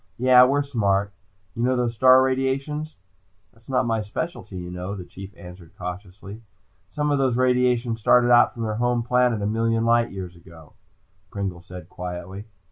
[0.17, 1.13] Yeah, we're smart.
[1.55, 2.95] You know those star radiations?"
[3.53, 6.41] "That's not my specialty, you know," the Chief answered cautiously.
[6.89, 10.73] "Some of those radiations started out from their home planet a million light years ago,"
[11.29, 12.45] Pringle said quietly.